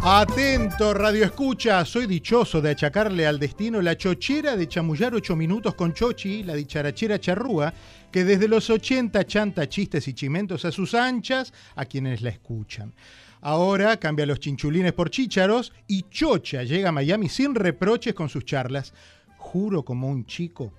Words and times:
Atento, 0.00 0.94
Radio 0.94 1.24
Escucha. 1.24 1.84
Soy 1.84 2.06
dichoso 2.06 2.60
de 2.60 2.70
achacarle 2.70 3.26
al 3.26 3.38
destino 3.38 3.82
la 3.82 3.96
chochera 3.96 4.56
de 4.56 4.68
chamullar 4.68 5.12
ocho 5.14 5.34
minutos 5.34 5.74
con 5.74 5.92
Chochi, 5.92 6.44
la 6.44 6.54
dicharachera 6.54 7.18
charrúa, 7.18 7.74
que 8.10 8.24
desde 8.24 8.46
los 8.46 8.70
80 8.70 9.26
chanta 9.26 9.68
chistes 9.68 10.06
y 10.06 10.14
chimentos 10.14 10.64
a 10.64 10.70
sus 10.70 10.94
anchas 10.94 11.52
a 11.74 11.84
quienes 11.84 12.22
la 12.22 12.30
escuchan. 12.30 12.94
Ahora 13.40 13.96
cambia 13.98 14.24
los 14.24 14.38
chinchulines 14.38 14.92
por 14.92 15.10
chícharos 15.10 15.72
y 15.88 16.04
Chocha 16.08 16.62
llega 16.62 16.90
a 16.90 16.92
Miami 16.92 17.28
sin 17.28 17.54
reproches 17.54 18.14
con 18.14 18.28
sus 18.28 18.44
charlas. 18.44 18.94
Juro 19.36 19.84
como 19.84 20.08
un 20.08 20.26
chico 20.26 20.72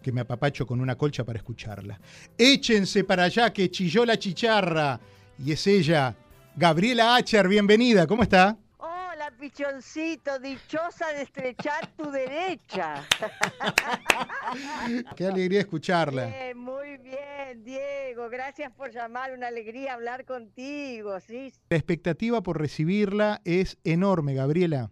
que 0.00 0.12
me 0.12 0.20
apapacho 0.20 0.64
con 0.64 0.80
una 0.80 0.96
colcha 0.96 1.24
para 1.24 1.38
escucharla. 1.38 2.00
Échense 2.38 3.02
para 3.02 3.24
allá 3.24 3.52
que 3.52 3.70
chilló 3.70 4.04
la 4.06 4.18
chicharra. 4.18 5.00
Y 5.44 5.52
es 5.52 5.66
ella, 5.66 6.14
Gabriela 6.60 7.16
Acher, 7.16 7.48
bienvenida, 7.48 8.06
¿cómo 8.06 8.22
está? 8.22 8.58
Hola, 8.76 9.32
pichoncito, 9.40 10.38
dichosa 10.38 11.06
de 11.14 11.22
estrechar 11.22 11.86
tu 11.96 12.10
derecha. 12.10 13.02
Qué 15.16 15.26
alegría 15.26 15.60
escucharla. 15.60 16.26
Bien, 16.26 16.58
muy 16.58 16.98
bien, 16.98 17.64
Diego, 17.64 18.28
gracias 18.28 18.70
por 18.72 18.90
llamar, 18.90 19.32
una 19.32 19.46
alegría 19.46 19.94
hablar 19.94 20.26
contigo, 20.26 21.18
¿sí? 21.20 21.50
La 21.70 21.78
expectativa 21.78 22.42
por 22.42 22.60
recibirla 22.60 23.40
es 23.46 23.78
enorme, 23.82 24.34
Gabriela. 24.34 24.90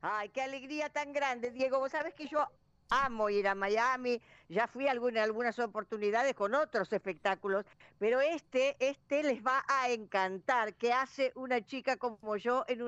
Ay, 0.00 0.28
qué 0.28 0.42
alegría 0.42 0.90
tan 0.90 1.12
grande, 1.12 1.50
Diego. 1.50 1.80
Vos 1.80 1.90
sabés 1.90 2.14
que 2.14 2.28
yo 2.28 2.46
amo 2.92 3.30
ir 3.30 3.48
a 3.48 3.54
Miami, 3.54 4.20
ya 4.48 4.66
fui 4.66 4.86
en 4.86 5.18
algunas 5.18 5.58
oportunidades 5.58 6.34
con 6.34 6.54
otros 6.54 6.92
espectáculos, 6.92 7.64
pero 7.98 8.20
este, 8.20 8.76
este 8.80 9.22
les 9.22 9.42
va 9.44 9.64
a 9.66 9.90
encantar, 9.90 10.74
que 10.74 10.92
hace 10.92 11.32
una 11.34 11.64
chica 11.64 11.96
como 11.96 12.36
yo 12.36 12.64
en 12.68 12.82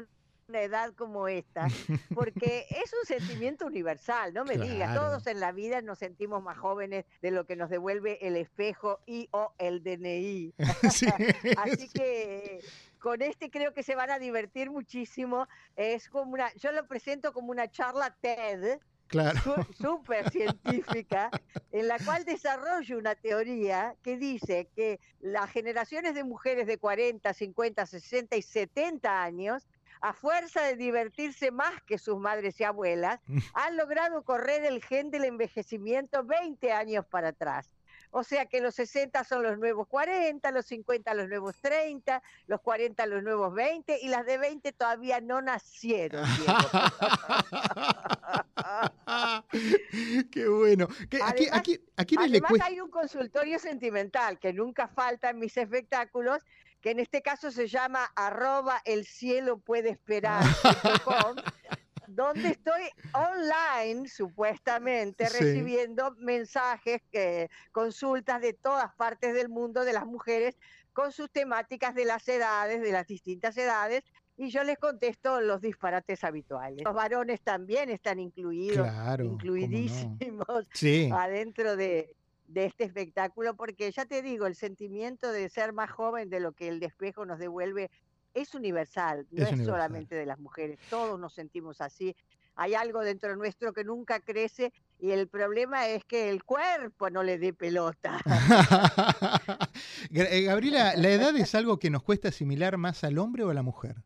una 0.48 0.60
edad 0.60 0.92
como 0.94 1.26
esta, 1.26 1.66
porque 2.14 2.66
es 2.68 2.92
un 2.92 3.06
sentimiento 3.06 3.66
universal, 3.66 4.34
no 4.34 4.44
me 4.44 4.58
digas, 4.58 4.94
todos 4.94 5.26
en 5.26 5.40
la 5.40 5.52
vida 5.52 5.80
nos 5.80 5.98
sentimos 5.98 6.42
más 6.42 6.58
jóvenes 6.58 7.06
de 7.22 7.30
lo 7.30 7.46
que 7.46 7.56
nos 7.56 7.70
devuelve 7.70 8.18
el 8.26 8.36
espejo 8.36 9.00
y 9.06 9.28
o 9.32 9.54
el 9.58 9.82
DNI. 9.82 10.52
Así 11.58 11.88
que 11.88 12.60
con 12.98 13.22
este 13.22 13.50
creo 13.50 13.72
que 13.72 13.82
se 13.82 13.94
van 13.94 14.10
a 14.10 14.18
divertir 14.18 14.70
muchísimo. 14.70 15.48
Es 15.76 16.08
como 16.08 16.32
una, 16.32 16.52
yo 16.54 16.72
lo 16.72 16.86
presento 16.86 17.32
como 17.32 17.50
una 17.50 17.70
charla 17.70 18.14
TED, 18.20 18.80
claro. 19.08 19.40
súper 19.80 20.30
científica, 20.30 21.30
en 21.72 21.88
la 21.88 21.98
cual 21.98 22.24
desarrollo 22.24 22.98
una 22.98 23.14
teoría 23.14 23.94
que 24.02 24.16
dice 24.16 24.68
que 24.74 25.00
las 25.20 25.50
generaciones 25.50 26.14
de 26.14 26.24
mujeres 26.24 26.66
de 26.66 26.78
40, 26.78 27.32
50, 27.32 27.86
60 27.86 28.36
y 28.36 28.42
70 28.42 29.22
años 29.22 29.66
a 30.00 30.12
fuerza 30.12 30.60
de 30.62 30.76
divertirse 30.76 31.50
más 31.50 31.82
que 31.86 31.96
sus 31.96 32.18
madres 32.18 32.60
y 32.60 32.64
abuelas, 32.64 33.20
han 33.54 33.76
logrado 33.78 34.22
correr 34.22 34.62
el 34.66 34.82
gen 34.84 35.10
del 35.10 35.24
envejecimiento 35.24 36.22
20 36.24 36.72
años 36.72 37.06
para 37.06 37.28
atrás. 37.28 37.70
O 38.16 38.22
sea 38.22 38.46
que 38.46 38.60
los 38.60 38.76
60 38.76 39.24
son 39.24 39.42
los 39.42 39.58
nuevos 39.58 39.88
40, 39.88 40.48
los 40.52 40.66
50 40.66 41.14
los 41.14 41.28
nuevos 41.28 41.56
30, 41.60 42.22
los 42.46 42.60
40 42.60 43.06
los 43.06 43.24
nuevos 43.24 43.52
20 43.52 43.98
y 44.02 44.06
las 44.06 44.24
de 44.24 44.38
20 44.38 44.70
todavía 44.70 45.20
no 45.20 45.42
nacieron. 45.42 46.24
Qué 50.30 50.46
bueno. 50.46 50.86
además, 51.20 52.60
hay 52.62 52.80
un 52.80 52.88
consultorio 52.88 53.58
sentimental 53.58 54.38
que 54.38 54.52
nunca 54.52 54.86
falta 54.86 55.30
en 55.30 55.40
mis 55.40 55.56
espectáculos, 55.56 56.38
que 56.80 56.92
en 56.92 57.00
este 57.00 57.20
caso 57.20 57.50
se 57.50 57.66
llama 57.66 58.12
arroba 58.14 58.80
el 58.84 59.06
cielo 59.06 59.58
puede 59.58 59.90
esperar 59.90 60.44
donde 62.06 62.48
estoy 62.48 62.82
online, 63.12 64.08
supuestamente, 64.08 65.28
recibiendo 65.28 66.14
mensajes, 66.18 67.02
eh, 67.12 67.48
consultas 67.72 68.40
de 68.40 68.52
todas 68.52 68.94
partes 68.94 69.34
del 69.34 69.48
mundo 69.48 69.84
de 69.84 69.92
las 69.92 70.06
mujeres 70.06 70.56
con 70.92 71.12
sus 71.12 71.30
temáticas 71.30 71.94
de 71.94 72.04
las 72.04 72.26
edades, 72.28 72.80
de 72.80 72.92
las 72.92 73.06
distintas 73.06 73.56
edades, 73.56 74.04
y 74.36 74.50
yo 74.50 74.64
les 74.64 74.78
contesto 74.78 75.40
los 75.40 75.60
disparates 75.60 76.24
habituales. 76.24 76.84
Los 76.84 76.94
varones 76.94 77.40
también 77.40 77.90
están 77.90 78.18
incluidos, 78.18 78.88
incluidísimos 79.20 80.68
adentro 81.12 81.76
de, 81.76 82.16
de 82.48 82.66
este 82.66 82.84
espectáculo, 82.84 83.54
porque 83.54 83.90
ya 83.90 84.04
te 84.04 84.22
digo, 84.22 84.46
el 84.46 84.54
sentimiento 84.54 85.30
de 85.30 85.48
ser 85.48 85.72
más 85.72 85.90
joven 85.90 86.30
de 86.30 86.40
lo 86.40 86.52
que 86.52 86.68
el 86.68 86.80
despejo 86.80 87.24
nos 87.24 87.38
devuelve 87.38 87.90
es 88.34 88.54
universal, 88.54 89.26
no 89.30 89.46
es, 89.46 89.64
solamente 89.64 90.14
de 90.14 90.26
las 90.26 90.38
mujeres, 90.38 90.78
todos 90.90 91.18
nos 91.18 91.32
sentimos 91.32 91.80
así. 91.80 92.14
Hay 92.56 92.74
algo 92.74 93.00
dentro 93.00 93.34
nuestro 93.34 93.72
que 93.72 93.82
nunca 93.82 94.20
crece 94.20 94.72
y 95.00 95.10
el 95.10 95.28
problema 95.28 95.88
es 95.88 96.04
que 96.04 96.30
el 96.30 96.44
cuerpo 96.44 97.10
no 97.10 97.22
le 97.22 97.38
dé 97.38 97.52
pelota. 97.52 98.20
Eh, 100.16 100.42
Gabriela, 100.42 100.94
¿la 100.96 101.08
edad 101.08 101.36
es 101.36 101.54
algo 101.56 101.78
que 101.78 101.90
nos 101.90 102.04
cuesta 102.04 102.28
asimilar 102.28 102.76
más 102.76 103.02
al 103.02 103.18
hombre 103.18 103.42
o 103.42 103.50
a 103.50 103.54
la 103.54 103.62
mujer? 103.62 103.96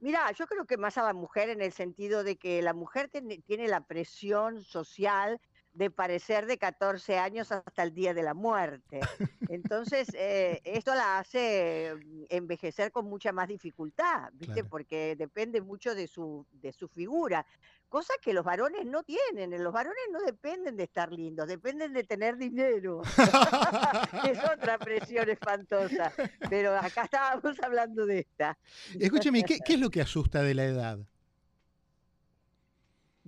Mira, 0.00 0.30
yo 0.32 0.46
creo 0.46 0.66
que 0.66 0.76
más 0.76 0.98
a 0.98 1.02
la 1.02 1.14
mujer 1.14 1.48
en 1.48 1.62
el 1.62 1.72
sentido 1.72 2.22
de 2.22 2.36
que 2.36 2.60
la 2.60 2.74
mujer 2.74 3.08
tiene 3.08 3.68
la 3.68 3.80
presión 3.80 4.62
social 4.62 5.40
de 5.72 5.90
parecer 5.90 6.46
de 6.46 6.58
14 6.58 7.18
años 7.18 7.52
hasta 7.52 7.82
el 7.82 7.94
día 7.94 8.14
de 8.14 8.22
la 8.22 8.34
muerte. 8.34 9.00
Entonces, 9.48 10.08
eh, 10.14 10.60
esto 10.64 10.94
la 10.94 11.18
hace 11.18 11.94
mm, 11.94 12.24
envejecer 12.30 12.90
con 12.90 13.06
mucha 13.06 13.32
más 13.32 13.48
dificultad, 13.48 14.30
¿viste? 14.32 14.64
Porque 14.64 15.14
depende 15.16 15.60
mucho 15.60 15.94
de 15.94 16.08
su, 16.08 16.46
de 16.52 16.72
su 16.72 16.88
figura, 16.88 17.46
cosa 17.88 18.12
que 18.20 18.32
los 18.32 18.44
varones 18.44 18.86
no 18.86 19.02
tienen. 19.02 19.62
Los 19.62 19.72
varones 19.72 20.02
no 20.12 20.20
dependen 20.20 20.76
de 20.76 20.84
estar 20.84 21.12
lindos, 21.12 21.46
dependen 21.46 21.92
de 21.92 22.04
tener 22.04 22.36
dinero. 22.36 23.02
es 24.28 24.38
otra 24.44 24.78
presión 24.78 25.28
espantosa. 25.30 26.12
Pero 26.50 26.76
acá 26.76 27.04
estábamos 27.04 27.56
hablando 27.62 28.06
de 28.06 28.20
esta. 28.20 28.58
Escúcheme, 28.98 29.42
¿qué, 29.44 29.58
¿qué 29.64 29.74
es 29.74 29.80
lo 29.80 29.90
que 29.90 30.00
asusta 30.00 30.42
de 30.42 30.54
la 30.54 30.64
edad? 30.64 30.98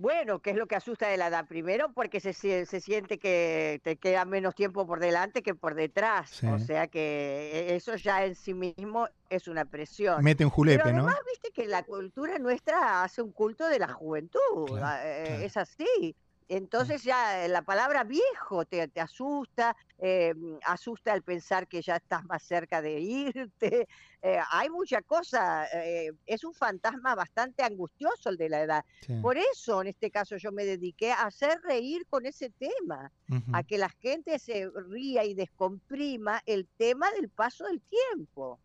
Bueno, 0.01 0.39
¿qué 0.39 0.49
es 0.49 0.55
lo 0.55 0.65
que 0.65 0.75
asusta 0.75 1.07
de 1.09 1.17
la 1.17 1.27
edad? 1.27 1.45
Primero, 1.47 1.93
porque 1.93 2.19
se, 2.19 2.33
se 2.33 2.81
siente 2.81 3.19
que 3.19 3.79
te 3.83 3.97
queda 3.97 4.25
menos 4.25 4.55
tiempo 4.55 4.87
por 4.87 4.99
delante 4.99 5.43
que 5.43 5.53
por 5.53 5.75
detrás. 5.75 6.43
O 6.43 6.57
sea 6.57 6.87
que 6.87 7.51
e, 7.53 7.75
eso 7.75 7.95
ya 7.97 8.25
en 8.25 8.33
sí 8.33 8.55
mismo 8.55 9.07
es 9.29 9.47
una 9.47 9.63
presión. 9.65 10.23
Mete 10.23 10.43
un 10.43 10.49
julepe, 10.49 10.81
Pero 10.83 10.95
además, 10.97 11.19
viste 11.29 11.51
que 11.53 11.67
la 11.67 11.83
cultura 11.83 12.39
nuestra 12.39 13.03
hace 13.03 13.21
un 13.21 13.31
culto 13.31 13.67
de 13.67 13.77
la 13.77 13.89
juventud. 13.89 14.79
Ah, 14.81 15.01
eh, 15.05 15.45
es 15.45 15.55
así. 15.55 16.15
Entonces 16.49 17.03
ya 17.03 17.47
la 17.47 17.61
palabra 17.61 18.03
viejo 18.03 18.65
te, 18.65 18.87
te 18.87 19.01
asusta, 19.01 19.77
eh, 20.03 20.33
asusta 20.65 21.13
el 21.13 21.21
pensar 21.21 21.67
que 21.67 21.79
ya 21.83 21.97
estás 21.97 22.25
más 22.25 22.41
cerca 22.41 22.81
de 22.81 22.99
irte, 22.99 23.87
eh, 24.23 24.39
hay 24.51 24.67
mucha 24.71 25.03
cosa, 25.03 25.67
eh, 25.67 26.11
es 26.25 26.43
un 26.43 26.55
fantasma 26.55 27.13
bastante 27.13 27.61
angustioso 27.61 28.29
el 28.29 28.37
de 28.37 28.49
la 28.49 28.61
edad. 28.61 28.85
Por 29.21 29.37
eso 29.37 29.81
en 29.81 29.89
este 29.89 30.09
caso 30.09 30.37
yo 30.37 30.51
me 30.51 30.65
dediqué 30.65 31.11
a 31.11 31.27
hacer 31.27 31.61
reír 31.63 32.07
con 32.09 32.25
ese 32.25 32.49
tema, 32.49 33.11
a 33.53 33.63
que 33.63 33.77
la 33.77 33.89
gente 33.89 34.39
se 34.39 34.69
ría 34.89 35.23
y 35.23 35.35
descomprima 35.35 36.41
el 36.47 36.67
tema 36.77 37.11
del 37.11 37.29
paso 37.29 37.65
del 37.65 37.81
tiempo. 37.81 38.59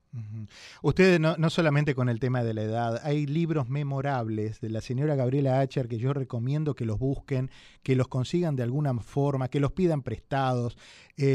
Ustedes 0.83 1.21
no, 1.21 1.37
no, 1.37 1.51
solamente 1.51 1.95
con 1.95 2.09
el 2.09 2.21
tema 2.21 2.43
de 2.43 2.55
la 2.55 2.63
edad, 2.63 3.01
hay 3.05 3.27
libros 3.27 3.69
memorables 3.69 4.61
de 4.61 4.71
la 4.71 4.81
señora 4.81 5.15
Gabriela 5.15 5.61
Acher 5.61 5.89
que 5.89 5.99
yo 5.99 6.15
recomiendo 6.15 6.75
que 6.75 6.87
los 6.87 6.99
busquen, 6.99 7.51
que 7.83 7.97
los 7.97 8.09
consigan 8.09 8.57
de 8.57 8.63
alguna 8.63 8.95
forma, 8.95 9.49
que 9.49 9.61
los 9.61 9.73
pidan 9.73 10.03
prestados. 10.03 10.79
Eh, 11.19 11.26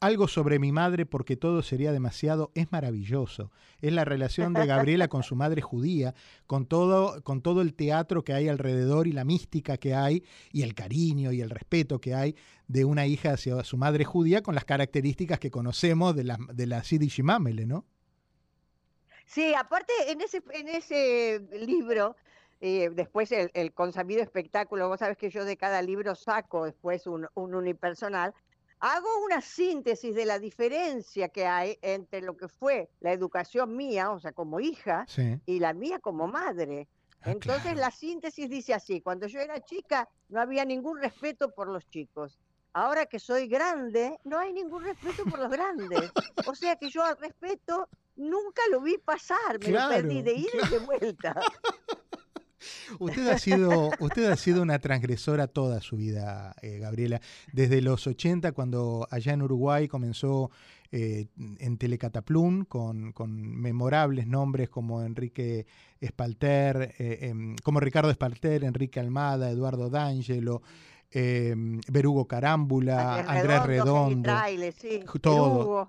algo 0.00 0.28
sobre 0.28 0.58
mi 0.58 0.72
madre 0.72 1.06
porque 1.06 1.36
todo 1.36 1.62
sería 1.62 1.92
demasiado 1.92 2.50
es 2.54 2.70
maravilloso. 2.72 3.50
Es 3.80 3.92
la 3.92 4.04
relación 4.04 4.52
de 4.52 4.66
Gabriela 4.66 5.08
con 5.08 5.22
su 5.22 5.36
madre 5.36 5.62
judía, 5.62 6.14
con 6.46 6.66
todo, 6.66 7.22
con 7.22 7.42
todo 7.42 7.62
el 7.62 7.74
teatro 7.74 8.24
que 8.24 8.32
hay 8.32 8.48
alrededor 8.48 9.06
y 9.06 9.12
la 9.12 9.24
mística 9.24 9.76
que 9.76 9.94
hay 9.94 10.24
y 10.52 10.62
el 10.62 10.74
cariño 10.74 11.32
y 11.32 11.40
el 11.40 11.50
respeto 11.50 12.00
que 12.00 12.14
hay 12.14 12.36
de 12.68 12.84
una 12.84 13.06
hija 13.06 13.32
hacia 13.32 13.62
su 13.64 13.76
madre 13.76 14.04
judía 14.04 14.42
con 14.42 14.54
las 14.54 14.64
características 14.64 15.38
que 15.38 15.50
conocemos 15.50 16.14
de 16.14 16.24
la, 16.24 16.38
de 16.52 16.66
la 16.66 16.82
Sidi 16.84 17.08
Shimamele, 17.08 17.66
¿no? 17.66 17.84
Sí, 19.26 19.54
aparte 19.54 19.92
en 20.08 20.20
ese, 20.20 20.42
en 20.52 20.68
ese 20.68 21.42
libro, 21.66 22.16
eh, 22.60 22.90
después 22.92 23.30
el, 23.32 23.72
consabido 23.74 24.22
espectáculo, 24.22 24.88
vos 24.88 25.00
sabés 25.00 25.16
que 25.18 25.30
yo 25.30 25.44
de 25.44 25.56
cada 25.56 25.82
libro 25.82 26.14
saco 26.14 26.64
después 26.64 27.06
un, 27.06 27.28
un 27.34 27.54
unipersonal, 27.54 28.34
hago 28.80 29.08
una 29.24 29.40
síntesis 29.40 30.14
de 30.14 30.24
la 30.24 30.38
diferencia 30.38 31.28
que 31.28 31.46
hay 31.46 31.78
entre 31.82 32.20
lo 32.20 32.36
que 32.36 32.48
fue 32.48 32.88
la 33.00 33.12
educación 33.12 33.76
mía, 33.76 34.10
o 34.10 34.20
sea, 34.20 34.32
como 34.32 34.60
hija, 34.60 35.06
y 35.46 35.58
la 35.60 35.72
mía 35.72 35.98
como 35.98 36.26
madre. 36.26 36.88
Ah, 37.22 37.32
Entonces 37.32 37.76
la 37.76 37.90
síntesis 37.90 38.48
dice 38.48 38.74
así, 38.74 39.00
cuando 39.00 39.26
yo 39.26 39.40
era 39.40 39.60
chica 39.60 40.08
no 40.28 40.40
había 40.40 40.64
ningún 40.64 41.00
respeto 41.00 41.50
por 41.50 41.68
los 41.68 41.88
chicos. 41.88 42.38
Ahora 42.72 43.06
que 43.06 43.18
soy 43.18 43.48
grande, 43.48 44.18
no 44.24 44.38
hay 44.38 44.52
ningún 44.52 44.84
respeto 44.84 45.24
por 45.24 45.38
los 45.38 45.50
grandes. 45.50 46.12
O 46.46 46.54
sea 46.54 46.76
que 46.76 46.90
yo 46.90 47.02
al 47.02 47.16
respeto 47.16 47.88
nunca 48.16 48.62
lo 48.70 48.82
vi 48.82 48.98
pasar, 48.98 49.58
me 49.60 49.70
lo 49.70 49.88
perdí 49.88 50.20
de 50.20 50.34
ida 50.34 50.66
y 50.66 50.70
de 50.70 50.78
vuelta. 50.80 51.34
Usted 52.98 53.28
ha 53.28 53.38
sido, 53.38 53.90
usted 54.00 54.30
ha 54.30 54.36
sido 54.36 54.62
una 54.62 54.78
transgresora 54.78 55.46
toda 55.46 55.80
su 55.80 55.96
vida, 55.96 56.54
eh, 56.62 56.78
Gabriela. 56.78 57.20
Desde 57.52 57.82
los 57.82 58.06
80, 58.06 58.52
cuando 58.52 59.06
allá 59.10 59.32
en 59.32 59.42
Uruguay 59.42 59.88
comenzó 59.88 60.50
eh, 60.92 61.26
en 61.58 61.78
Telecataplum, 61.78 62.64
con, 62.64 63.12
memorables 63.28 64.26
nombres 64.26 64.68
como 64.68 65.02
Enrique 65.02 65.66
Espalter, 66.00 66.94
eh, 66.98 67.18
em, 67.22 67.56
como 67.62 67.80
Ricardo 67.80 68.10
Espalter, 68.10 68.64
Enrique 68.64 69.00
Almada, 69.00 69.50
Eduardo 69.50 69.90
D'Angelo. 69.90 70.62
Em, 71.08 71.80
Berugo 71.88 72.26
Carámbula, 72.26 73.20
Andrés 73.20 73.62
Redondo, 73.62 74.32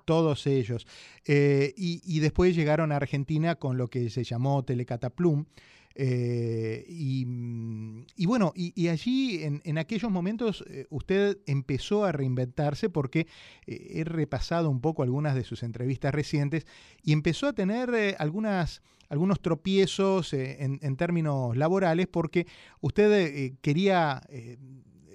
todos 0.06 0.46
ellos. 0.46 0.86
y, 1.25 2.02
y, 2.06 2.19
después 2.19 2.56
llegaron 2.56 2.92
a 2.92 2.98
Argentina 2.98 3.56
con 3.56 3.78
lo 3.78 3.88
que 3.88 4.12
se 4.12 4.24
llamó 4.24 4.64
Telecataplum, 4.64 5.46
eh, 5.95 6.86
mm, 7.25 8.01
y, 8.16 8.25
bueno, 8.28 8.54
y, 8.56 8.88
allí 8.88 9.44
en, 9.44 9.78
aquellos 9.78 10.12
momentos 10.12 10.63
eh, 10.68 10.86
usted 10.89 11.39
empezó 11.48 12.06
a 12.06 12.12
reinventarse 12.12 12.89
porque 12.89 13.28
eh, 13.66 13.94
he 13.95 14.04
repasado 14.04 14.69
un 14.69 14.80
poco 14.80 15.01
algunas 15.01 15.34
de 15.34 15.44
sus 15.44 15.63
entrevistas 15.63 16.13
recientes 16.13 16.68
y 17.01 17.13
empezó 17.13 17.48
a 17.48 17.54
tener 17.54 18.16
algunas, 18.19 18.84
algunos 19.10 19.42
tropiezos 19.42 20.34
en, 20.34 20.80
en, 20.81 20.95
términos 20.98 21.57
laborales 21.57 22.07
porque 22.07 22.45
usted 22.80 23.54
quería 23.62 24.22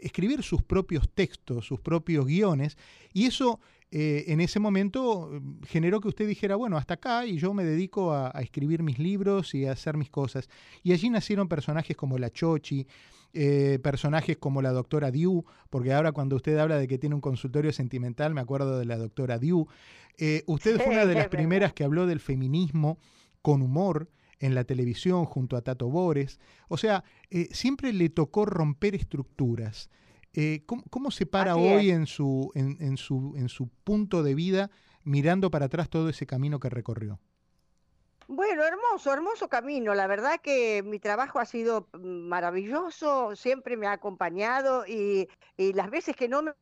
escribir 0.03 0.43
sus 0.43 0.63
propios 0.63 1.09
textos, 1.09 1.67
sus 1.67 1.81
propios 1.81 2.27
guiones 2.27 2.77
y 3.13 3.27
eso 3.27 3.61
eh, 3.95 4.25
en 4.33 4.41
ese 4.41 4.59
momento 4.59 5.29
mm, 5.31 5.65
generó 5.65 6.01
que 6.01 6.09
usted 6.09 6.27
dijera, 6.27 6.57
bueno, 6.57 6.79
hasta 6.79 6.95
acá 6.95 7.27
y 7.27 7.37
yo 7.37 7.53
me 7.53 7.63
dedico 7.63 8.15
a, 8.15 8.31
escribir 8.41 8.83
mis 8.83 8.99
libros 8.99 9.55
y 9.55 9.67
a 9.67 9.73
hacer 9.73 9.99
mis 9.99 10.09
cosas. 10.09 10.49
Y 10.83 10.93
allí 10.93 11.11
nacieron 11.11 11.47
personajes 11.47 11.95
como 11.95 12.17
la 12.17 12.31
Chochi, 12.31 12.87
eh, 13.35 13.79
personajes 13.83 14.39
como 14.39 14.63
la 14.63 14.73
doctora 14.73 15.11
Diu, 15.11 15.45
porque 15.69 15.93
ahora 15.93 16.13
cuando 16.13 16.37
usted 16.37 16.57
habla 16.57 16.79
de 16.79 16.89
que 16.89 16.97
tiene 16.97 17.15
un 17.15 17.21
consultorio 17.21 17.71
sentimental, 17.71 18.33
me 18.33 18.41
acuerdo 18.41 18.79
de 18.79 18.87
la 18.87 18.97
doctora 18.97 19.39
Diu. 19.39 19.69
Eh, 20.17 20.43
usted 20.47 20.81
fue 20.81 20.95
una 20.95 21.05
de 21.05 21.15
las 21.15 21.29
primeras 21.29 21.75
que 21.75 21.85
habló 21.85 22.07
del 22.07 22.21
feminismo 22.21 22.99
con 23.43 23.61
humor 23.61 24.09
en 24.43 24.55
la 24.55 24.65
televisión 24.65 25.25
junto 25.25 25.57
a 25.57 25.63
Tato 25.63 25.89
Bores. 25.89 26.39
O 26.69 26.77
sea, 26.77 27.05
siempre 27.53 27.93
le 27.93 28.11
tocó 28.11 28.45
romper 28.45 28.95
estructuras. 28.95 29.89
Eh, 30.35 30.65
¿cómo, 30.67 31.11
se 31.11 31.27
para 31.27 31.57
hoy 31.57 31.91
en 31.91 32.07
su, 32.07 32.51
en, 32.55 32.97
su, 32.97 33.35
en 33.37 33.49
su 33.49 33.69
punto 33.69 34.23
de 34.23 34.35
vida 34.35 34.71
mirando 35.05 35.51
para 35.51 35.67
atrás 35.67 35.91
todo 35.91 36.09
ese 36.09 36.27
camino 36.27 36.59
que 36.59 36.71
recorrió? 36.71 37.21
Bueno, 38.29 38.65
hermoso, 38.65 39.13
hermoso 39.13 39.49
camino. 39.49 39.95
La 39.95 40.07
verdad 40.07 40.41
que 40.41 40.83
mi 40.83 40.99
trabajo 40.99 41.39
ha 41.39 41.45
sido 41.45 41.89
maravilloso, 41.93 43.37
siempre 43.37 43.77
me 43.77 43.87
ha 43.87 43.93
acompañado 43.93 44.87
y, 44.87 45.29
y 45.57 45.75
las 45.75 45.91
veces 45.91 46.17
que 46.17 46.29
no 46.29 46.43
me 46.43 46.53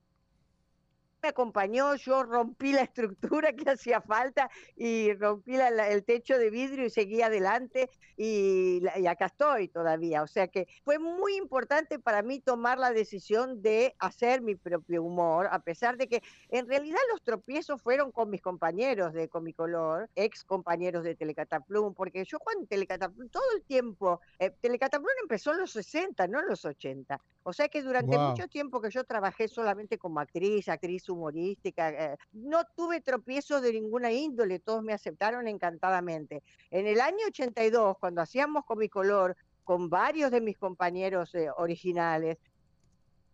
me 1.22 1.28
acompañó, 1.28 1.94
yo 1.96 2.22
rompí 2.22 2.72
la 2.72 2.82
estructura 2.82 3.52
que 3.52 3.70
hacía 3.70 4.00
falta 4.00 4.50
y 4.76 5.12
rompí 5.14 5.56
el 5.56 6.05
techo 6.05 6.38
de 6.38 6.50
vidrio 6.50 6.87
y 6.87 6.90
seguí 6.90 7.22
adelante 7.22 7.90
y, 8.17 8.82
acá 9.08 9.26
estoy 9.26 9.69
todavía. 9.69 10.22
O 10.22 10.26
sea 10.26 10.49
que 10.49 10.69
fue 10.84 10.99
muy 10.99 11.37
importante 11.37 11.99
para 11.99 12.22
mí 12.22 12.40
tomar 12.40 12.78
la 12.78 12.93
decisión 12.93 13.62
de 13.62 13.94
hacer 13.99 14.43
mi 14.43 14.55
propio 14.55 15.02
humor, 15.02 15.49
a 15.50 15.61
pesar 15.61 15.96
de 15.96 16.08
que 16.08 16.22
en 16.50 16.69
realidad 16.69 16.99
los 17.11 17.23
tropiezos 17.23 17.81
fueron 17.81 18.12
con 18.12 18.31
mis 18.31 18.43
compañeros 18.43 19.12
de 19.12 19.28
Comicolor, 19.28 20.08
ex 20.14 20.44
compañeros 20.44 21.05
de 21.05 21.14
Telecataplum, 21.14 21.94
porque 21.94 22.25
yo 22.25 22.38
cuando 22.38 22.66
Telecataplum 22.66 23.28
todo 23.28 23.44
el 23.56 23.62
tiempo, 23.62 24.20
eh, 24.38 24.50
Telecataplum 24.61 25.11
empezó 25.23 25.52
en 25.52 25.61
los 25.61 25.73
60, 25.73 26.26
no 26.28 26.40
en 26.40 26.46
los 26.46 26.64
80. 26.64 27.20
O 27.42 27.52
sea 27.52 27.69
que 27.69 27.82
durante 27.82 28.19
mucho 28.19 28.48
tiempo 28.48 28.81
que 28.81 28.90
yo 28.90 29.04
trabajé 29.04 29.48
solamente 29.48 29.98
como 29.98 30.20
actriz, 30.20 30.69
actriz 30.69 31.08
humorística, 31.08 31.90
eh, 31.90 32.16
no 32.32 32.64
tuve 32.76 33.00
tropiezos 33.00 33.62
de 33.62 33.72
ninguna 33.72 34.12
índole, 34.12 34.58
todos 34.58 34.82
me 34.82 34.92
aceptaron 34.92 35.48
encantadamente. 35.48 36.42
En 36.70 36.87
el 36.87 37.00
año 37.00 37.26
82, 37.28 37.96
cuando 37.98 38.20
hacíamos 38.20 38.64
con 38.64 38.78
mi 38.78 38.88
color, 38.88 39.37
con 39.64 39.88
varios 39.88 40.31
de 40.31 40.40
mis 40.40 40.58
compañeros 40.58 41.34
eh, 41.34 41.48
originales, 41.56 42.38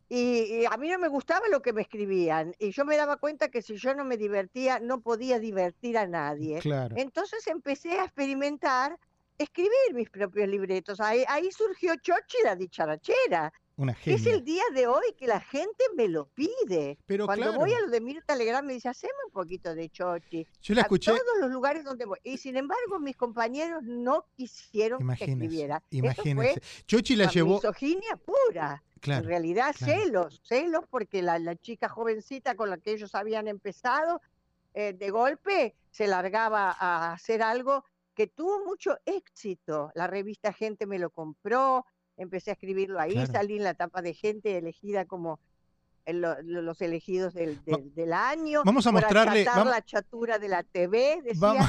y, 0.08 0.64
a 0.67 0.76
mí 0.76 0.88
no 0.88 1.00
me 1.00 1.08
gustaba 1.08 1.49
lo 1.49 1.62
que 1.62 1.73
me 1.73 1.82
escribían 1.82 2.55
y 2.61 2.70
yo 2.70 2.85
me 2.85 2.97
daba 2.97 3.17
cuenta 3.17 3.49
que 3.49 3.61
si 3.61 3.76
yo 3.76 3.93
no 3.93 4.05
me 4.05 4.17
divertía 4.17 4.79
no 4.79 5.00
podía 5.00 5.41
divertir 5.41 5.99
a 5.99 6.06
nadie. 6.06 6.61
Entonces 6.94 7.44
empecé 7.49 7.99
a 7.99 8.05
experimentar 8.05 8.97
escribir 9.37 9.94
mis 9.94 10.08
propios 10.08 10.49
libretos. 10.49 11.00
Ahí, 11.00 11.25
ahí 11.29 11.50
surgió 11.50 11.97
Chochi 11.97 12.38
la 12.44 12.55
dicharachera. 12.55 13.53
Es 14.06 14.25
el 14.25 14.43
día 14.43 14.62
de 14.75 14.87
hoy 14.87 15.05
que 15.19 15.26
la 15.26 15.38
gente 15.38 15.84
me 15.94 16.08
lo 16.08 16.28
pide. 16.28 16.99
Pero 17.05 17.26
Cuando 17.26 17.52
voy 17.52 17.75
a 17.75 17.81
lo 17.81 17.88
de 17.88 18.00
Mirta 18.00 18.34
Legrand 18.34 18.67
me 18.67 18.73
dice, 18.73 18.88
haceme 18.88 19.12
un 19.26 19.32
poquito 19.32 19.75
de 19.75 19.90
chochi. 19.90 20.46
Yo 20.62 20.75
la 20.75 20.82
escuché. 20.82 21.11
A 21.11 21.14
todos 21.14 21.40
los 21.43 21.50
lugares 21.50 21.84
donde 21.84 22.06
voy. 22.06 22.19
Y 22.25 22.38
sin 22.38 22.56
embargo, 22.56 22.99
mis 22.99 23.17
compañeros 23.17 23.82
no 23.82 24.25
quisieron 24.34 25.06
que 25.14 25.25
escribiera. 25.25 25.82
Imagínense. 25.90 26.62
Chochi 26.87 27.17
la 27.17 27.28
llevó. 27.31 27.56
Misoginia 27.56 28.17
pura. 28.17 28.82
en 29.02 29.25
realidad, 29.25 29.75
celos. 29.79 30.40
Celos 30.43 30.87
porque 30.88 31.20
la, 31.20 31.56
chica 31.56 31.90
jovencita 31.90 32.55
con 32.55 32.70
la 32.70 32.79
que 32.79 32.93
ellos 32.93 33.14
habían 33.14 33.46
empezado, 33.46 34.22
eh, 34.72 34.94
de 34.94 35.11
golpe 35.11 35.75
se 35.90 36.06
largaba 36.06 36.75
a 36.79 37.12
hacer 37.12 37.43
algo 37.43 37.84
que 38.14 38.26
tuvo 38.26 38.64
mucho 38.64 38.99
éxito. 39.05 39.93
La 39.94 40.06
revista 40.06 40.55
Gente 40.55 40.87
me 40.87 40.99
lo 40.99 41.11
compró, 41.11 41.84
empecé 42.17 42.51
a 42.51 42.55
escribirlo 42.55 43.01
ahí, 43.01 43.27
salí 43.27 43.57
en 43.57 43.65
la 43.65 43.71
etapa 43.71 44.03
de 44.03 44.15
gente 44.15 44.57
elegida 44.57 45.05
como 45.05 45.41
los 46.13 46.81
elegidos 46.81 47.35
del, 47.35 47.61
del, 47.65 48.13
año. 48.13 48.63
Vamos 48.65 48.87
a 48.87 48.93
mostrarle. 48.93 49.45
Vamos, 49.45 49.71
la 49.71 49.85
chatura 49.85 50.39
de 50.39 50.49
la 50.49 50.63
TV, 50.63 51.21
decía. 51.23 51.69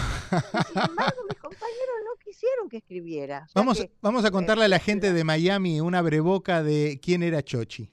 sin 0.72 0.82
embargo, 0.90 1.22
mis 1.28 1.40
compañeros 1.40 1.96
no 2.06 2.24
quisieron 2.24 2.70
que 2.70 2.78
escribiera. 2.78 3.48
vamos, 3.56 3.84
vamos 4.02 4.26
a 4.26 4.32
contarle 4.32 4.66
a 4.66 4.68
la 4.68 4.80
gente 4.80 5.12
de 5.12 5.24
Miami 5.24 5.82
una 5.82 6.02
breboca 6.02 6.62
de 6.62 7.00
quién 7.02 7.24
era 7.24 7.42
Chochi. 7.42 7.92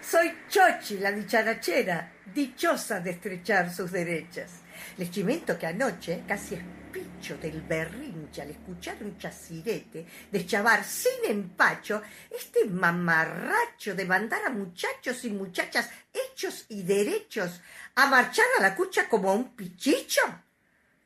Soy 0.00 0.30
Chochi, 0.48 0.98
la 0.98 1.12
dicharachera, 1.12 2.12
dichosa 2.32 3.00
de 3.00 3.10
estrechar 3.10 3.72
sus 3.72 3.90
derechas. 3.92 4.62
Les 4.96 5.10
chimento 5.10 5.58
que 5.58 5.66
anoche, 5.66 6.22
casi 6.26 6.56
del 7.40 7.62
berrinche 7.62 8.42
al 8.42 8.50
escuchar 8.50 8.96
un 9.00 9.18
chasirete, 9.18 10.06
de 10.30 10.46
chavar 10.46 10.84
sin 10.84 11.28
empacho, 11.28 12.02
este 12.30 12.64
mamarracho 12.66 13.94
de 13.94 14.04
mandar 14.04 14.44
a 14.44 14.50
muchachos 14.50 15.24
y 15.24 15.30
muchachas 15.30 15.90
hechos 16.12 16.66
y 16.68 16.82
derechos 16.82 17.60
a 17.96 18.06
marchar 18.06 18.46
a 18.58 18.62
la 18.62 18.74
cucha 18.76 19.08
como 19.08 19.34
un 19.34 19.56
pichicho. 19.56 20.20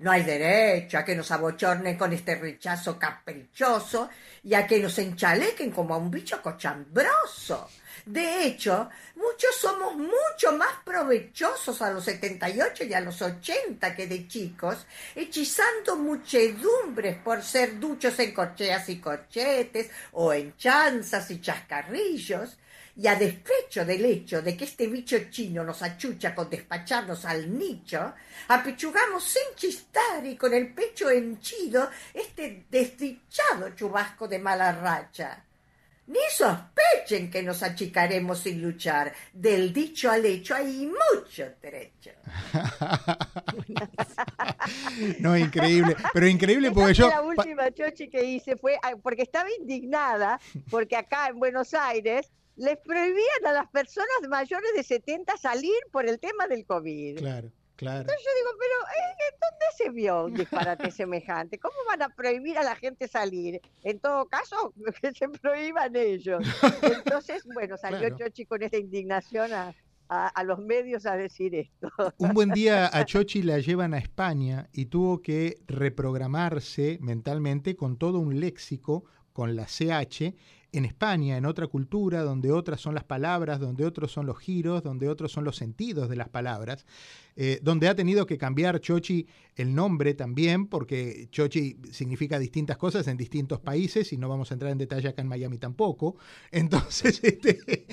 No 0.00 0.10
hay 0.10 0.22
derecho 0.22 0.98
a 0.98 1.04
que 1.04 1.14
nos 1.14 1.30
abochornen 1.30 1.96
con 1.96 2.12
este 2.12 2.34
rechazo 2.34 2.98
caprichoso 2.98 4.08
y 4.42 4.54
a 4.54 4.66
que 4.66 4.80
nos 4.80 4.98
enchalequen 4.98 5.70
como 5.70 5.94
a 5.94 5.98
un 5.98 6.10
bicho 6.10 6.40
cochambroso. 6.40 7.68
De 8.06 8.44
hecho, 8.44 8.88
muchos 9.16 9.54
somos 9.56 9.96
mucho 9.96 10.52
más 10.56 10.74
provechosos 10.84 11.82
a 11.82 11.90
los 11.90 12.04
78 12.04 12.84
y 12.84 12.94
a 12.94 13.00
los 13.00 13.20
80 13.20 13.94
que 13.94 14.06
de 14.06 14.26
chicos, 14.26 14.86
hechizando 15.14 15.96
muchedumbres 15.96 17.16
por 17.18 17.42
ser 17.42 17.78
duchos 17.78 18.18
en 18.18 18.32
corcheas 18.32 18.88
y 18.88 19.00
corchetes 19.00 19.90
o 20.12 20.32
en 20.32 20.56
chanzas 20.56 21.30
y 21.30 21.40
chascarrillos, 21.40 22.56
y 22.96 23.06
a 23.06 23.14
despecho 23.14 23.84
del 23.84 24.04
hecho 24.04 24.42
de 24.42 24.56
que 24.56 24.64
este 24.64 24.86
bicho 24.86 25.16
chino 25.30 25.64
nos 25.64 25.80
achucha 25.82 26.34
con 26.34 26.50
despacharnos 26.50 27.24
al 27.24 27.56
nicho, 27.56 28.14
apechugamos 28.48 29.24
sin 29.24 29.54
chistar 29.54 30.26
y 30.26 30.36
con 30.36 30.52
el 30.52 30.74
pecho 30.74 31.08
henchido 31.08 31.88
este 32.12 32.66
desdichado 32.70 33.70
chubasco 33.70 34.28
de 34.28 34.38
mala 34.38 34.72
racha. 34.72 35.44
Ni 36.10 36.18
sospechen 36.28 37.30
que 37.30 37.40
nos 37.40 37.62
achicaremos 37.62 38.40
sin 38.40 38.60
luchar. 38.60 39.12
Del 39.32 39.72
dicho 39.72 40.10
al 40.10 40.26
hecho 40.26 40.56
hay 40.56 40.88
mucho 40.88 41.52
trecho. 41.60 42.10
no, 45.20 45.36
increíble. 45.36 45.94
Pero 46.12 46.26
increíble 46.26 46.72
porque 46.72 46.94
yo. 46.94 47.08
La 47.08 47.22
última 47.22 47.72
chochi 47.72 48.08
que 48.08 48.24
hice 48.24 48.56
fue 48.56 48.76
ah, 48.82 48.94
porque 49.00 49.22
estaba 49.22 49.48
indignada, 49.60 50.40
porque 50.68 50.96
acá 50.96 51.28
en 51.28 51.38
Buenos 51.38 51.74
Aires 51.74 52.28
les 52.56 52.76
prohibían 52.78 53.46
a 53.46 53.52
las 53.52 53.68
personas 53.68 54.08
mayores 54.28 54.72
de 54.74 54.82
70 54.82 55.36
salir 55.36 55.78
por 55.92 56.08
el 56.08 56.18
tema 56.18 56.48
del 56.48 56.66
COVID. 56.66 57.18
Claro. 57.18 57.52
Entonces 57.80 58.24
yo 58.24 58.30
digo, 58.36 58.50
pero 58.58 58.74
eh, 58.96 59.36
¿dónde 59.40 59.64
se 59.76 59.90
vio 59.90 60.24
un 60.26 60.34
disparate 60.34 60.90
semejante? 60.90 61.58
¿Cómo 61.58 61.74
van 61.86 62.02
a 62.02 62.08
prohibir 62.08 62.58
a 62.58 62.62
la 62.62 62.76
gente 62.76 63.08
salir? 63.08 63.60
En 63.82 63.98
todo 63.98 64.26
caso, 64.26 64.72
que 65.02 65.12
se 65.12 65.28
prohíban 65.28 65.96
ellos. 65.96 66.44
Entonces, 66.82 67.44
bueno, 67.54 67.76
salió 67.76 68.16
Chochi 68.16 68.44
con 68.44 68.62
esta 68.62 68.76
indignación 68.76 69.52
a, 69.52 69.74
a, 70.10 70.44
los 70.44 70.58
medios 70.58 71.06
a 71.06 71.16
decir 71.16 71.54
esto. 71.54 71.88
Un 72.18 72.34
buen 72.34 72.50
día 72.52 72.90
a 72.92 73.04
Chochi 73.04 73.42
la 73.42 73.58
llevan 73.60 73.94
a 73.94 73.98
España 73.98 74.68
y 74.72 74.86
tuvo 74.86 75.22
que 75.22 75.58
reprogramarse 75.68 76.98
mentalmente 77.00 77.76
con 77.76 77.96
todo 77.96 78.18
un 78.18 78.40
léxico 78.40 79.04
con 79.32 79.54
la 79.54 79.66
CH 79.66 80.34
en 80.72 80.84
España, 80.84 81.36
en 81.36 81.46
otra 81.46 81.66
cultura, 81.66 82.22
donde 82.22 82.52
otras 82.52 82.80
son 82.80 82.94
las 82.94 83.04
palabras, 83.04 83.60
donde 83.60 83.84
otros 83.84 84.12
son 84.12 84.26
los 84.26 84.38
giros, 84.38 84.82
donde 84.82 85.08
otros 85.08 85.32
son 85.32 85.44
los 85.44 85.56
sentidos 85.56 86.08
de 86.08 86.16
las 86.16 86.28
palabras, 86.28 86.86
eh, 87.36 87.60
donde 87.62 87.88
ha 87.88 87.94
tenido 87.94 88.26
que 88.26 88.38
cambiar 88.38 88.80
Chochi 88.80 89.26
el 89.56 89.74
nombre 89.74 90.14
también, 90.14 90.66
porque 90.66 91.28
Chochi 91.30 91.76
significa 91.90 92.38
distintas 92.38 92.76
cosas 92.76 93.06
en 93.08 93.16
distintos 93.16 93.60
países 93.60 94.12
y 94.12 94.18
no 94.18 94.28
vamos 94.28 94.50
a 94.50 94.54
entrar 94.54 94.72
en 94.72 94.78
detalle 94.78 95.08
acá 95.08 95.22
en 95.22 95.28
Miami 95.28 95.58
tampoco. 95.58 96.16
Entonces, 96.50 97.20
este, 97.22 97.86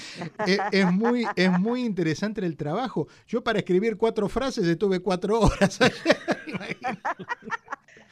eh, 0.45 0.57
es, 0.71 0.91
muy, 0.91 1.25
es 1.35 1.51
muy 1.59 1.83
interesante 1.83 2.45
el 2.45 2.57
trabajo. 2.57 3.07
Yo 3.27 3.43
para 3.43 3.59
escribir 3.59 3.97
cuatro 3.97 4.29
frases 4.29 4.65
estuve 4.65 4.99
cuatro 4.99 5.39
horas. 5.39 5.79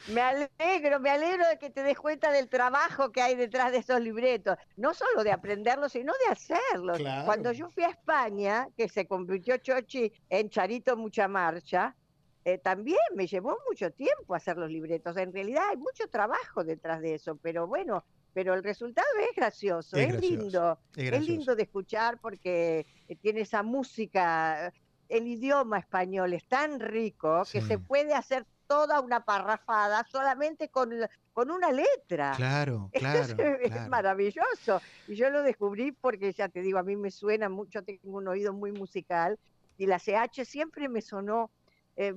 Me 0.08 0.20
alegro, 0.20 1.00
me 1.00 1.10
alegro 1.10 1.48
de 1.48 1.58
que 1.58 1.70
te 1.70 1.82
des 1.82 1.98
cuenta 1.98 2.30
del 2.30 2.48
trabajo 2.48 3.10
que 3.10 3.22
hay 3.22 3.34
detrás 3.34 3.72
de 3.72 3.78
esos 3.78 4.00
libretos, 4.00 4.56
no 4.76 4.94
solo 4.94 5.24
de 5.24 5.32
aprenderlos, 5.32 5.92
sino 5.92 6.12
de 6.24 6.32
hacerlos. 6.32 6.98
Cuando 7.24 7.52
yo 7.52 7.70
fui 7.70 7.82
a 7.82 7.88
España, 7.88 8.68
que 8.76 8.88
se 8.88 9.06
convirtió 9.06 9.56
Chochi 9.56 10.12
en 10.30 10.48
Charito 10.48 10.96
Mucha 10.96 11.26
Marcha, 11.26 11.94
eh, 12.44 12.58
también 12.58 13.00
me 13.16 13.26
llevó 13.26 13.58
mucho 13.68 13.90
tiempo 13.90 14.36
hacer 14.36 14.56
los 14.56 14.70
libretos. 14.70 15.16
En 15.16 15.32
realidad 15.32 15.64
hay 15.70 15.76
mucho 15.76 16.08
trabajo 16.08 16.62
detrás 16.62 17.00
de 17.00 17.14
eso, 17.14 17.36
pero 17.42 17.66
bueno, 17.66 18.04
pero 18.32 18.54
el 18.54 18.62
resultado 18.62 19.08
es 19.28 19.34
gracioso, 19.34 19.96
es, 19.96 20.20
lindo, 20.20 20.78
es, 20.94 21.26
lindo 21.26 21.56
de 21.56 21.64
escuchar 21.64 22.20
porque 22.20 22.86
eh, 23.08 23.16
tiene 23.16 23.40
esa 23.40 23.64
música, 23.64 24.72
el 25.08 25.26
idioma 25.26 25.80
español 25.80 26.34
es 26.34 26.46
tan 26.46 26.78
rico 26.78 27.42
que 27.50 27.62
se 27.62 27.78
puede 27.78 28.14
hacer 28.14 28.46
toda 28.66 29.00
una 29.00 29.24
parrafada 29.24 30.04
solamente 30.10 30.68
con, 30.68 30.90
con 31.32 31.50
una 31.50 31.70
letra. 31.72 32.32
Claro, 32.36 32.90
claro. 32.94 33.36
Es, 33.60 33.88
maravilloso. 33.88 34.80
Y 35.06 35.16
yo 35.16 35.30
lo 35.30 35.42
descubrí 35.42 35.92
porque, 35.92 36.32
ya 36.32 36.48
te 36.48 36.60
digo, 36.62 36.78
a 36.78 36.82
mí 36.82 36.96
me 36.96 37.10
suena 37.10 37.48
mucho, 37.48 37.82
tengo 37.82 38.18
un 38.18 38.28
oído 38.28 38.52
muy 38.52 38.72
musical 38.72 39.38
y 39.78 39.86
la 39.86 39.98
CH 39.98 40.44
siempre 40.44 40.88
me 40.88 41.02
sonó 41.02 41.50
eh, 41.98 42.12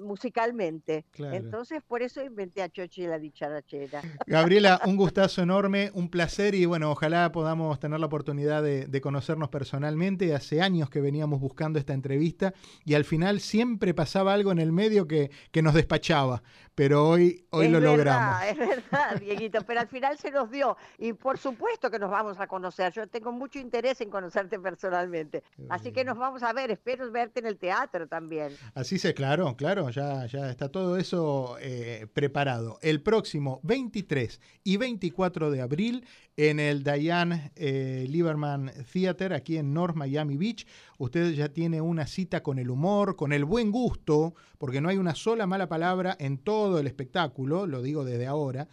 musicalmente. 0.00 1.06
Entonces, 1.16 1.82
por 1.82 2.02
eso 2.02 2.22
inventé 2.22 2.62
a 2.62 2.68
Chochi 2.68 3.06
la 3.06 3.18
dicharachera. 3.18 4.02
Gabriela, 4.26 4.80
un 4.84 4.96
gustazo 4.96 5.40
enorme, 5.40 5.90
un 5.94 6.10
placer 6.10 6.54
y 6.54 6.66
bueno, 6.66 6.90
ojalá 6.90 7.32
podamos 7.32 7.80
tener 7.80 7.98
la 7.98 8.06
oportunidad 8.06 8.62
de, 8.62 9.00
conocernos 9.00 9.48
personalmente. 9.48 10.34
Hace 10.34 10.60
años 10.60 10.90
que 10.90 11.00
veníamos 11.00 11.40
buscando 11.40 11.78
esta 11.78 11.94
entrevista 11.94 12.52
y 12.84 12.92
al 12.92 13.04
final 13.04 13.40
siempre 13.40 13.94
pasaba 13.94 14.34
algo 14.34 14.52
en 14.52 14.58
el 14.58 14.70
medio 14.70 15.08
que, 15.08 15.30
que 15.50 15.62
nos 15.62 15.72
despachaba, 15.72 16.42
pero 16.74 17.08
hoy, 17.08 17.46
hoy 17.50 17.68
lo 17.68 17.80
logramos. 17.80 18.42
Es 18.44 18.58
verdad, 18.58 19.18
Dieguito, 19.18 19.62
pero 19.66 19.80
al 19.80 19.88
final 19.88 20.18
se 20.18 20.30
nos 20.30 20.50
dio 20.50 20.76
y 20.98 21.14
por 21.14 21.38
supuesto 21.38 21.90
que 21.90 21.98
nos 21.98 22.10
vamos 22.10 22.38
a 22.38 22.46
conocer. 22.46 22.92
Yo 22.92 23.06
tengo 23.08 23.32
mucho 23.32 23.58
interés 23.58 24.00
en 24.02 24.10
conocerte 24.10 24.58
personalmente, 24.58 25.42
así 25.70 25.90
que 25.90 26.04
nos 26.04 26.18
vamos 26.18 26.42
a 26.42 26.52
ver. 26.52 26.70
Espero 26.70 27.10
verte 27.10 27.40
en 27.40 27.46
el 27.46 27.58
teatro 27.58 28.06
también. 28.06 28.54
Así 28.74 28.98
se 28.98 29.14
Claro, 29.22 29.56
claro, 29.56 29.88
ya, 29.90 30.26
ya 30.26 30.50
está 30.50 30.68
todo 30.68 30.96
eso 30.96 31.56
eh, 31.60 32.08
preparado. 32.12 32.80
El 32.82 33.02
próximo 33.02 33.60
23 33.62 34.40
y 34.64 34.78
24 34.78 35.52
de 35.52 35.60
abril 35.60 36.04
en 36.36 36.58
el 36.58 36.82
Diane 36.82 37.52
eh, 37.54 38.04
Lieberman 38.08 38.72
Theater 38.92 39.32
aquí 39.32 39.58
en 39.58 39.72
North 39.72 39.94
Miami 39.94 40.36
Beach. 40.36 40.66
Usted 40.98 41.34
ya 41.34 41.50
tiene 41.50 41.80
una 41.80 42.08
cita 42.08 42.42
con 42.42 42.58
el 42.58 42.68
humor, 42.68 43.14
con 43.14 43.32
el 43.32 43.44
buen 43.44 43.70
gusto, 43.70 44.34
porque 44.58 44.80
no 44.80 44.88
hay 44.88 44.96
una 44.96 45.14
sola 45.14 45.46
mala 45.46 45.68
palabra 45.68 46.16
en 46.18 46.38
todo 46.38 46.80
el 46.80 46.88
espectáculo, 46.88 47.68
lo 47.68 47.80
digo 47.80 48.04
desde 48.04 48.26
ahora. 48.26 48.66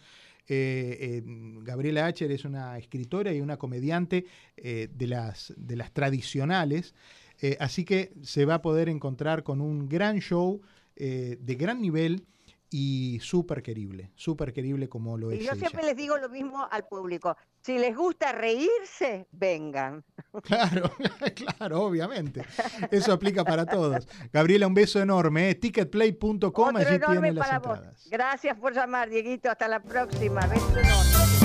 Eh, 0.48 1.22
Gabriela 1.62 2.06
Acher 2.06 2.32
es 2.32 2.44
una 2.44 2.76
escritora 2.76 3.32
y 3.32 3.40
una 3.40 3.56
comediante 3.56 4.26
de, 4.56 5.06
las, 5.06 5.54
de 5.56 5.76
las 5.76 5.92
tradicionales. 5.92 6.92
Eh, 7.42 7.56
así 7.60 7.84
que 7.84 8.12
se 8.22 8.44
va 8.44 8.54
a 8.54 8.62
poder 8.62 8.88
encontrar 8.88 9.42
con 9.42 9.60
un 9.60 9.88
gran 9.88 10.18
show 10.20 10.60
eh, 10.96 11.38
de 11.40 11.54
gran 11.54 11.80
nivel 11.80 12.26
y 12.70 13.18
súper 13.20 13.62
querible, 13.62 14.12
súper 14.14 14.52
querible 14.52 14.88
como 14.88 15.18
lo 15.18 15.32
es. 15.32 15.40
Y 15.40 15.44
yo 15.44 15.54
siempre 15.56 15.82
les 15.82 15.96
digo 15.96 16.16
lo 16.18 16.28
mismo 16.28 16.68
al 16.70 16.86
público, 16.86 17.36
si 17.62 17.78
les 17.78 17.96
gusta 17.96 18.32
reírse, 18.32 19.26
vengan. 19.32 20.04
Claro, 20.44 20.92
claro, 21.58 21.82
obviamente. 21.82 22.44
Eso 22.92 23.12
aplica 23.12 23.44
para 23.44 23.66
todos. 23.66 24.06
Gabriela, 24.32 24.68
un 24.68 24.74
beso 24.74 25.00
enorme. 25.00 25.50
¿eh? 25.50 25.54
Ticketplay.com, 25.56 26.76
allí 26.76 27.00
tiene 27.04 27.32
las 27.32 27.52
entradas. 27.52 28.08
Gracias 28.08 28.56
por 28.56 28.72
llamar, 28.72 29.10
Dieguito. 29.10 29.50
Hasta 29.50 29.66
la 29.66 29.82
próxima. 29.82 30.46
Beso 30.46 30.78
enorme. 30.78 31.39